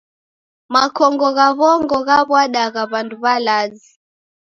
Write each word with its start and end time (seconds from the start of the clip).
Makongo 0.73 1.27
gha 1.37 1.47
w'ongo 1.59 1.97
ghaw'adagha 2.07 2.83
w'andu 2.91 3.15
w'alazi. 3.23 3.89